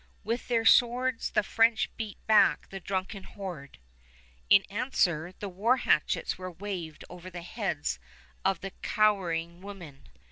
With 0.23 0.47
their 0.47 0.65
swords 0.65 1.29
the 1.29 1.43
French 1.43 1.95
beat 1.95 2.17
back 2.25 2.69
the 2.69 2.79
drunken 2.79 3.21
horde. 3.21 3.77
In 4.49 4.63
answer, 4.63 5.31
the 5.39 5.47
war 5.47 5.77
hatchets 5.77 6.39
were 6.39 6.51
waved 6.51 7.05
over 7.07 7.29
the 7.29 7.43
heads 7.43 7.99
of 8.43 8.61
the 8.61 8.71
cowering 8.81 9.61
women. 9.61 10.07